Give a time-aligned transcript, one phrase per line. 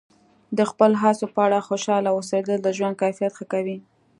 [0.57, 3.77] د خپلو هڅو په اړه خوشحاله اوسیدل د ژوند کیفیت ښه کوي.